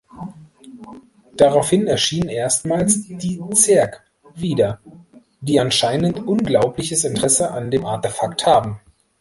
[1.37, 4.01] Daraufhin erscheinen erstmals die Zerg
[4.33, 4.79] wieder,
[5.41, 8.79] die anscheinend unglaubliches Interesse an dem Artefakt haben.